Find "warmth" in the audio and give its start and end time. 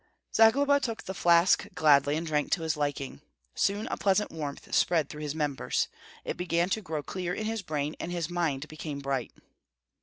4.31-4.73